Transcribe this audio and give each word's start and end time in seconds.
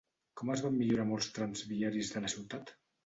Com 0.39 0.51
es 0.53 0.63
van 0.67 0.73
millorar 0.79 1.05
molts 1.11 1.27
trams 1.35 1.63
viaris 1.75 2.11
de 2.15 2.25
la 2.25 2.33
ciutat? 2.37 2.73